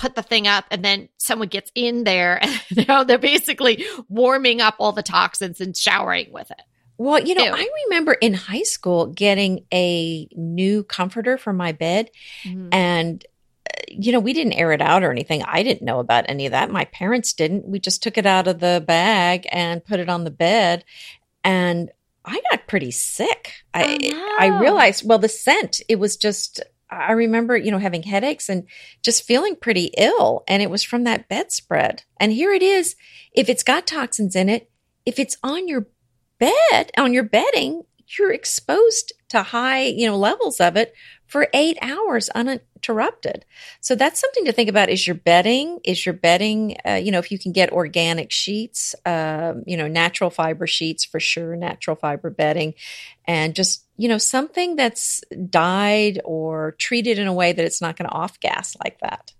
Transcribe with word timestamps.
put 0.00 0.14
the 0.14 0.22
thing 0.22 0.48
up 0.48 0.64
and 0.70 0.82
then 0.82 1.08
someone 1.18 1.48
gets 1.48 1.70
in 1.74 2.04
there 2.04 2.38
and 2.42 2.60
you 2.70 2.84
know, 2.86 3.04
they're 3.04 3.18
basically 3.18 3.84
warming 4.08 4.60
up 4.60 4.74
all 4.78 4.92
the 4.92 5.02
toxins 5.02 5.60
and 5.60 5.76
showering 5.76 6.32
with 6.32 6.50
it. 6.50 6.62
Well, 6.96 7.20
you 7.20 7.34
know, 7.34 7.44
Ew. 7.44 7.52
I 7.54 7.68
remember 7.86 8.12
in 8.12 8.34
high 8.34 8.62
school 8.62 9.06
getting 9.06 9.64
a 9.72 10.28
new 10.36 10.82
comforter 10.84 11.38
for 11.38 11.52
my 11.52 11.72
bed, 11.72 12.10
and 12.72 13.24
uh, 13.66 13.72
you 13.88 14.12
know, 14.12 14.20
we 14.20 14.34
didn't 14.34 14.52
air 14.52 14.72
it 14.72 14.82
out 14.82 15.02
or 15.02 15.10
anything. 15.10 15.42
I 15.42 15.62
didn't 15.62 15.80
know 15.82 15.98
about 15.98 16.26
any 16.28 16.44
of 16.44 16.52
that. 16.52 16.70
My 16.70 16.84
parents 16.84 17.32
didn't. 17.32 17.66
We 17.66 17.78
just 17.80 18.02
took 18.02 18.18
it 18.18 18.26
out 18.26 18.48
of 18.48 18.60
the 18.60 18.84
bag 18.86 19.46
and 19.50 19.82
put 19.82 19.98
it 19.98 20.10
on 20.10 20.24
the 20.24 20.30
bed, 20.30 20.84
and 21.42 21.90
I 22.22 22.42
got 22.50 22.66
pretty 22.66 22.90
sick. 22.90 23.54
I 23.72 23.98
Oh, 24.12 24.36
I 24.38 24.48
no. 24.50 24.58
realized, 24.60 25.08
well, 25.08 25.18
the 25.18 25.28
scent. 25.28 25.80
It 25.88 25.98
was 25.98 26.18
just. 26.18 26.60
I 26.90 27.12
remember, 27.12 27.56
you 27.56 27.70
know, 27.70 27.78
having 27.78 28.02
headaches 28.02 28.48
and 28.48 28.66
just 29.02 29.24
feeling 29.24 29.56
pretty 29.56 29.92
ill, 29.96 30.42
and 30.48 30.62
it 30.62 30.70
was 30.70 30.82
from 30.82 31.04
that 31.04 31.28
bedspread. 31.28 32.02
And 32.18 32.32
here 32.32 32.52
it 32.52 32.62
is. 32.62 32.96
If 33.32 33.48
it's 33.48 33.62
got 33.62 33.86
toxins 33.86 34.34
in 34.34 34.48
it, 34.48 34.70
if 35.06 35.18
it's 35.18 35.36
on 35.42 35.68
your 35.68 35.86
bed 36.40 36.90
on 36.96 37.12
your 37.12 37.22
bedding 37.22 37.82
you're 38.18 38.32
exposed 38.32 39.12
to 39.28 39.42
high 39.42 39.84
you 39.84 40.06
know 40.06 40.16
levels 40.16 40.58
of 40.60 40.76
it 40.76 40.94
for 41.26 41.46
eight 41.52 41.78
hours 41.82 42.28
uninterrupted 42.30 43.44
so 43.80 43.94
that's 43.94 44.18
something 44.18 44.46
to 44.46 44.52
think 44.52 44.68
about 44.68 44.88
is 44.88 45.06
your 45.06 45.14
bedding 45.14 45.78
is 45.84 46.04
your 46.04 46.14
bedding 46.14 46.76
uh, 46.88 46.94
you 46.94 47.12
know 47.12 47.18
if 47.18 47.30
you 47.30 47.38
can 47.38 47.52
get 47.52 47.70
organic 47.72 48.32
sheets 48.32 48.94
um, 49.04 49.62
you 49.66 49.76
know 49.76 49.86
natural 49.86 50.30
fiber 50.30 50.66
sheets 50.66 51.04
for 51.04 51.20
sure 51.20 51.54
natural 51.54 51.94
fiber 51.94 52.30
bedding 52.30 52.74
and 53.26 53.54
just 53.54 53.84
you 54.00 54.08
know 54.08 54.18
something 54.18 54.76
that's 54.76 55.22
dyed 55.50 56.20
or 56.24 56.72
treated 56.78 57.18
in 57.18 57.26
a 57.26 57.34
way 57.34 57.52
that 57.52 57.64
it's 57.64 57.82
not 57.82 57.96
going 57.96 58.08
to 58.08 58.14
off 58.14 58.40
gas 58.40 58.76
like 58.82 58.98
that 59.00 59.32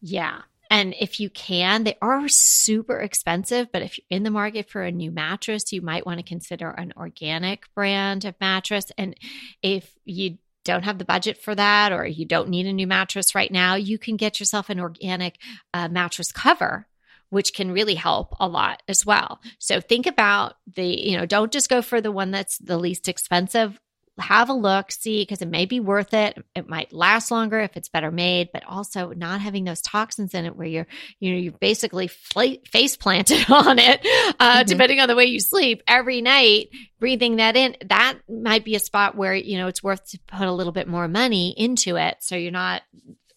Yeah. 0.00 0.42
And 0.70 0.94
if 0.98 1.20
you 1.20 1.30
can, 1.30 1.84
they 1.84 1.96
are 2.02 2.28
super 2.28 2.98
expensive, 2.98 3.70
but 3.72 3.82
if 3.82 3.98
you're 3.98 4.06
in 4.10 4.24
the 4.24 4.30
market 4.30 4.68
for 4.68 4.82
a 4.82 4.90
new 4.90 5.10
mattress, 5.10 5.72
you 5.72 5.80
might 5.80 6.04
want 6.04 6.18
to 6.18 6.24
consider 6.24 6.70
an 6.70 6.92
organic 6.96 7.72
brand 7.74 8.24
of 8.24 8.34
mattress. 8.40 8.90
And 8.98 9.16
if 9.62 9.94
you 10.04 10.38
don't 10.64 10.84
have 10.84 10.98
the 10.98 11.04
budget 11.04 11.38
for 11.38 11.54
that 11.54 11.92
or 11.92 12.04
you 12.04 12.24
don't 12.24 12.48
need 12.48 12.66
a 12.66 12.72
new 12.72 12.86
mattress 12.86 13.34
right 13.34 13.50
now, 13.50 13.76
you 13.76 13.98
can 13.98 14.16
get 14.16 14.40
yourself 14.40 14.68
an 14.68 14.80
organic 14.80 15.38
uh, 15.72 15.88
mattress 15.88 16.32
cover. 16.32 16.88
Which 17.30 17.52
can 17.54 17.72
really 17.72 17.96
help 17.96 18.34
a 18.38 18.46
lot 18.48 18.82
as 18.88 19.04
well. 19.04 19.40
So 19.58 19.80
think 19.80 20.06
about 20.06 20.54
the, 20.74 20.84
you 20.86 21.16
know, 21.16 21.26
don't 21.26 21.52
just 21.52 21.68
go 21.68 21.82
for 21.82 22.00
the 22.00 22.12
one 22.12 22.30
that's 22.30 22.56
the 22.58 22.78
least 22.78 23.08
expensive 23.08 23.78
have 24.18 24.48
a 24.48 24.54
look, 24.54 24.90
see, 24.90 25.20
because 25.22 25.42
it 25.42 25.48
may 25.48 25.66
be 25.66 25.78
worth 25.78 26.14
it. 26.14 26.42
It 26.54 26.68
might 26.68 26.90
last 26.92 27.30
longer 27.30 27.60
if 27.60 27.76
it's 27.76 27.90
better 27.90 28.10
made, 28.10 28.48
but 28.50 28.64
also 28.64 29.10
not 29.10 29.42
having 29.42 29.64
those 29.64 29.82
toxins 29.82 30.32
in 30.32 30.46
it 30.46 30.56
where 30.56 30.66
you're, 30.66 30.86
you 31.20 31.32
know, 31.32 31.38
you're 31.38 31.52
basically 31.52 32.06
fla- 32.08 32.56
face 32.70 32.96
planted 32.96 33.44
on 33.50 33.78
it, 33.78 34.00
uh, 34.40 34.60
Mhm. 34.62 34.66
depending 34.68 35.00
on 35.00 35.08
the 35.08 35.16
way 35.16 35.26
you 35.26 35.38
sleep 35.38 35.82
every 35.86 36.22
night, 36.22 36.70
breathing 36.98 37.36
that 37.36 37.56
in. 37.56 37.76
That 37.84 38.18
might 38.26 38.64
be 38.64 38.74
a 38.74 38.80
spot 38.80 39.16
where, 39.16 39.34
you 39.34 39.58
know, 39.58 39.66
it's 39.66 39.82
worth 39.82 40.08
to 40.12 40.18
put 40.26 40.48
a 40.48 40.52
little 40.52 40.72
bit 40.72 40.88
more 40.88 41.08
money 41.08 41.54
into 41.54 41.96
it. 41.96 42.16
So 42.20 42.36
you're 42.36 42.52
not 42.52 42.82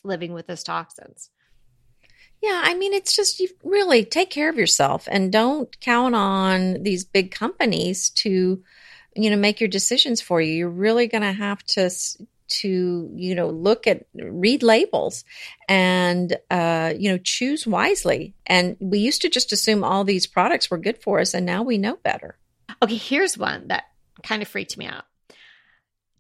living 0.06 0.32
with 0.32 0.48
those 0.48 0.64
toxins. 0.64 1.30
Yeah, 2.42 2.62
I 2.64 2.74
mean, 2.74 2.94
it's 2.94 3.16
just 3.16 3.40
you 3.40 3.50
really 3.64 4.06
take 4.06 4.30
care 4.30 4.50
of 4.50 4.58
yourself 4.58 5.08
and 5.12 5.32
don't 5.32 5.78
count 5.82 6.16
on 6.16 6.84
these 6.84 7.04
big 7.04 7.32
companies 7.32 8.10
to, 8.12 8.64
you 9.16 9.30
know, 9.30 9.36
make 9.36 9.60
your 9.60 9.68
decisions 9.68 10.22
for 10.22 10.40
you. 10.42 10.54
You're 10.54 10.70
really 10.70 11.08
going 11.08 11.24
to 11.24 11.34
have 11.34 11.64
to 11.64 11.90
to 12.52 13.12
you 13.16 13.36
know 13.36 13.48
look 13.48 13.86
at 13.86 14.08
read 14.16 14.64
labels 14.64 15.24
and 15.68 16.36
uh 16.50 16.92
you 16.98 17.12
know 17.12 17.20
choose 17.20 17.68
wisely 17.68 18.34
and 18.48 18.76
we 18.80 18.98
used 18.98 19.22
to 19.22 19.30
just 19.30 19.54
assume 19.54 19.84
all 19.84 20.04
these 20.04 20.26
products 20.26 20.72
were 20.72 20.80
good 20.80 20.98
for 20.98 21.20
us 21.20 21.36
and 21.36 21.46
now 21.46 21.62
we 21.62 21.78
know 21.78 21.98
better 21.98 22.40
Okay, 22.82 22.96
here's 22.96 23.38
one 23.38 23.68
that 23.68 23.86
kind 24.24 24.42
of 24.42 24.48
freaked 24.48 24.78
me 24.78 24.86
out. 24.86 25.04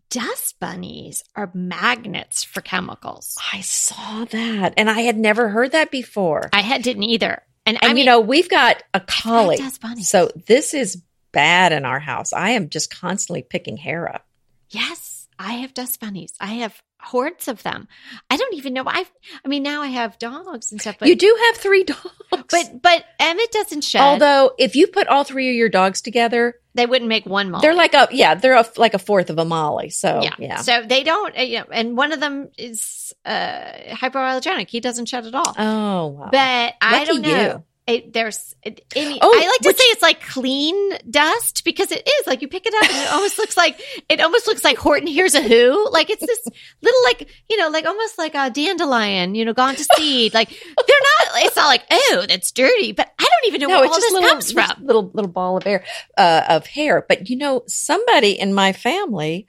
Dust 0.09 0.59
bunnies 0.59 1.23
are 1.35 1.51
magnets 1.53 2.43
for 2.43 2.61
chemicals. 2.61 3.37
i 3.53 3.61
saw 3.61 4.25
that 4.25 4.73
and 4.75 4.89
i 4.89 5.01
had 5.01 5.17
never 5.17 5.49
heard 5.49 5.71
that 5.73 5.91
before 5.91 6.49
I 6.51 6.61
had 6.61 6.81
didn't 6.81 7.03
either. 7.03 7.43
And, 7.65 7.77
and 7.81 7.83
I 7.83 7.87
mean, 7.89 7.97
you 7.97 8.05
know 8.05 8.19
we've 8.19 8.49
got 8.49 8.81
a 8.93 8.99
collie 8.99 9.57
dust 9.57 9.81
bunnies. 9.81 10.09
so 10.09 10.29
this 10.47 10.73
is 10.73 11.01
bad 11.31 11.71
in 11.71 11.85
our 11.85 11.99
house 11.99 12.33
i 12.33 12.51
am 12.51 12.69
just 12.69 12.89
constantly 12.93 13.43
picking 13.43 13.77
hair 13.77 14.11
up 14.11 14.25
yes, 14.69 15.27
I 15.37 15.53
have 15.53 15.73
dust 15.73 15.99
bunnies. 15.99 16.33
I 16.39 16.47
have 16.55 16.79
hordes 17.01 17.47
of 17.47 17.63
them. 17.63 17.87
I 18.29 18.35
don't 18.37 18.53
even 18.55 18.73
know. 18.73 18.83
I 18.85 19.05
I 19.43 19.47
mean, 19.47 19.63
now 19.63 19.81
I 19.81 19.87
have 19.87 20.19
dogs 20.19 20.71
and 20.71 20.81
stuff. 20.81 20.97
But 20.99 21.07
you 21.07 21.15
do 21.15 21.37
have 21.47 21.57
three 21.57 21.83
dogs 21.85 22.03
but 22.31 22.81
but 22.81 23.05
Emmett 23.19 23.51
doesn't 23.51 23.83
shed. 23.83 24.01
although 24.01 24.51
if 24.57 24.75
you 24.75 24.87
put 24.87 25.07
all 25.07 25.23
three 25.23 25.49
of 25.49 25.55
your 25.55 25.69
dogs 25.69 26.01
together 26.01 26.55
they 26.79 26.85
wouldn't 26.85 27.09
make 27.09 27.25
one 27.25 27.51
Molly. 27.51 27.61
they're 27.61 27.75
like 27.75 27.93
a 27.93 28.07
yeah 28.11 28.35
they're 28.35 28.55
a, 28.55 28.65
like 28.77 28.93
a 28.93 28.99
fourth 28.99 29.29
of 29.29 29.37
a 29.37 29.45
molly 29.45 29.89
so 29.89 30.21
yeah. 30.23 30.33
yeah, 30.39 30.61
So 30.61 30.81
they 30.85 31.03
don't. 31.03 31.37
uh, 31.37 31.41
You 31.41 31.59
know, 31.59 31.65
and 31.71 31.97
one 31.97 32.11
of 32.11 32.19
them 32.19 32.49
is 32.57 33.13
uh, 33.25 33.71
hypoallergenic. 33.89 34.69
He 34.69 34.79
doesn't 34.79 35.07
shed 35.07 35.25
at 35.25 35.35
all. 35.35 35.53
oh 35.57 36.07
wow 36.07 36.29
But 36.31 36.73
I 36.81 37.03
don't 37.05 37.21
know. 37.21 37.29
you. 37.53 37.63
It, 37.87 38.13
there's, 38.13 38.53
it, 38.61 38.85
any, 38.95 39.17
Oh, 39.19 39.33
I 39.35 39.47
like 39.47 39.61
to 39.61 39.69
which- 39.69 39.77
say 39.77 39.83
it's 39.85 40.03
like 40.03 40.21
clean 40.21 40.75
dust 41.09 41.63
because 41.65 41.91
it 41.91 42.07
is 42.07 42.27
like 42.27 42.43
you 42.43 42.47
pick 42.47 42.67
it 42.67 42.73
up 42.75 42.83
and 42.87 42.97
it 43.07 43.11
almost 43.11 43.39
looks 43.39 43.57
like 43.57 43.81
it 44.09 44.21
almost 44.21 44.45
looks 44.45 44.63
like 44.63 44.77
Horton 44.77 45.07
Hears 45.07 45.33
a 45.33 45.41
Who. 45.41 45.89
Like 45.91 46.11
it's 46.11 46.23
this 46.23 46.41
little 46.83 47.03
like 47.05 47.27
you 47.49 47.57
know 47.57 47.69
like 47.69 47.85
almost 47.87 48.19
like 48.19 48.35
a 48.35 48.51
dandelion, 48.51 49.33
you 49.33 49.43
know, 49.43 49.53
gone 49.53 49.73
to 49.75 49.83
seed. 49.95 50.35
Like 50.35 50.49
they're 50.49 51.03
not. 51.18 51.18
It's 51.45 51.55
not 51.55 51.67
like 51.67 51.83
oh 51.91 52.25
that's 52.27 52.51
dirty, 52.51 52.91
but 52.91 53.11
I 53.19 53.23
don't 53.23 53.47
even 53.47 53.61
know 53.61 53.67
no, 53.67 53.79
where 53.79 53.87
all 53.87 53.93
just 53.93 54.01
this 54.01 54.13
little, 54.13 54.29
comes 54.29 54.51
from. 54.51 54.85
little 54.85 55.11
little 55.13 55.31
ball 55.31 55.57
of 55.57 55.63
hair 55.63 55.83
uh, 56.17 56.43
of 56.49 56.67
hair. 56.67 57.05
But 57.07 57.29
you 57.29 57.37
know, 57.37 57.63
somebody 57.67 58.31
in 58.31 58.53
my 58.53 58.73
family 58.73 59.47